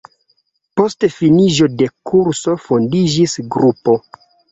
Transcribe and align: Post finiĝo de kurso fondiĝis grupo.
Post 0.79 1.05
finiĝo 1.15 1.67
de 1.81 1.89
kurso 2.11 2.55
fondiĝis 2.63 3.37
grupo. 3.57 3.97